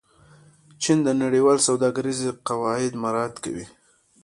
چین 0.81 0.97
د 1.03 1.09
نړیوالې 1.23 1.65
سوداګرۍ 1.69 2.13
قواعد 2.47 2.93
مراعت 3.03 3.35
کوي. 3.43 3.65